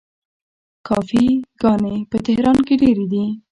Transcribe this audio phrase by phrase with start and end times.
[0.87, 1.25] کافې
[1.61, 3.25] ګانې په تهران کې ډیرې دي.